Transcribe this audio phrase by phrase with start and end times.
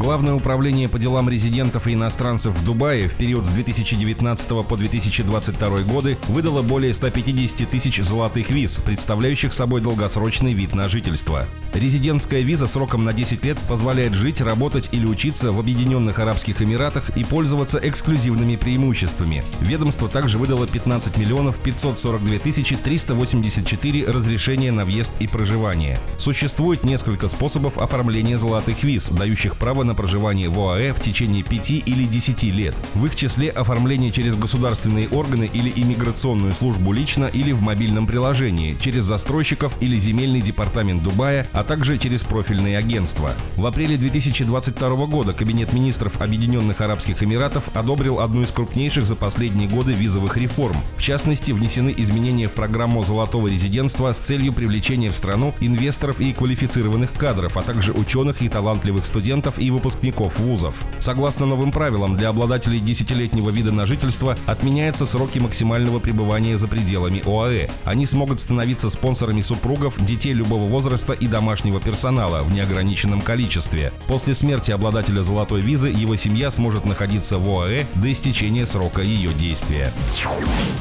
[0.00, 5.68] Главное управление по делам резидентов и иностранцев в Дубае в период с 2019 по 2022
[5.80, 11.46] годы выдало более 150 тысяч золотых виз, представляющих собой долгосрочный вид на жительство.
[11.74, 17.14] Резидентская виза сроком на 10 лет позволяет жить, работать или учиться в Объединенных Арабских Эмиратах
[17.14, 19.44] и пользоваться эксклюзивными преимуществами.
[19.60, 25.98] Ведомство также выдало 15 миллионов 542 тысячи 384 разрешения на въезд и проживание.
[26.16, 31.70] Существует несколько способов оформления золотых виз, дающих право на проживание в ОАЭ в течение 5
[31.70, 32.74] или 10 лет.
[32.94, 38.76] В их числе оформление через государственные органы или иммиграционную службу лично или в мобильном приложении,
[38.80, 43.32] через застройщиков или земельный департамент Дубая, а также через профильные агентства.
[43.56, 49.68] В апреле 2022 года Кабинет министров Объединенных Арабских Эмиратов одобрил одну из крупнейших за последние
[49.68, 50.76] годы визовых реформ.
[50.96, 56.32] В частности, внесены изменения в программу золотого резидентства с целью привлечения в страну инвесторов и
[56.32, 59.79] квалифицированных кадров, а также ученых и талантливых студентов и выпускников
[60.38, 60.74] вузов.
[60.98, 67.22] Согласно новым правилам, для обладателей десятилетнего вида на жительство отменяются сроки максимального пребывания за пределами
[67.24, 67.68] ОАЭ.
[67.84, 73.92] Они смогут становиться спонсорами супругов, детей любого возраста и домашнего персонала в неограниченном количестве.
[74.06, 79.32] После смерти обладателя золотой визы его семья сможет находиться в ОАЭ до истечения срока ее
[79.32, 79.92] действия.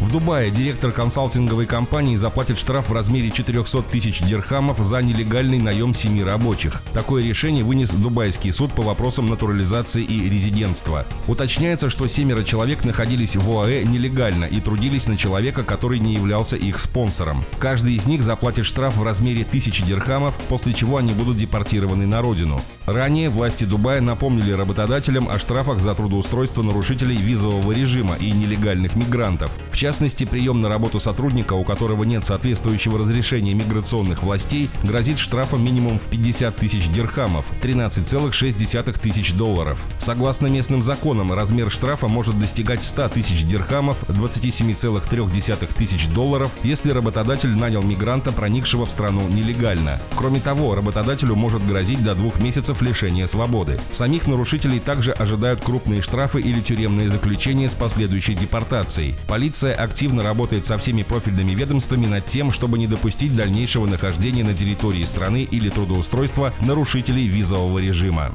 [0.00, 5.94] В Дубае директор консалтинговой компании заплатит штраф в размере 400 тысяч дирхамов за нелегальный наем
[5.94, 6.82] семи рабочих.
[6.92, 11.04] Такое решение вынес Дубайский суд по вопросам натурализации и резидентства.
[11.26, 16.56] Уточняется, что семеро человек находились в ОАЭ нелегально и трудились на человека, который не являлся
[16.56, 17.44] их спонсором.
[17.58, 22.22] Каждый из них заплатит штраф в размере тысячи дирхамов, после чего они будут депортированы на
[22.22, 22.58] родину.
[22.86, 29.50] Ранее власти Дубая напомнили работодателям о штрафах за трудоустройство нарушителей визового режима и нелегальных мигрантов.
[29.70, 35.62] В частности, прием на работу сотрудника, у которого нет соответствующего разрешения миграционных властей, грозит штрафом
[35.62, 38.52] минимум в 50 тысяч дирхамов, 13,6
[39.00, 39.80] тысяч долларов.
[39.98, 47.50] Согласно местным законам, размер штрафа может достигать 100 тысяч дирхамов, 27,3 тысяч долларов, если работодатель
[47.56, 50.00] нанял мигранта, проникшего в страну нелегально.
[50.16, 53.80] Кроме того, работодателю может грозить до двух месяцев лишения свободы.
[53.90, 59.16] Самих нарушителей также ожидают крупные штрафы или тюремные заключения с последующей депортацией.
[59.26, 64.54] Полиция активно работает со всеми профильными ведомствами над тем, чтобы не допустить дальнейшего нахождения на
[64.54, 68.34] территории страны или трудоустройства нарушителей визового режима.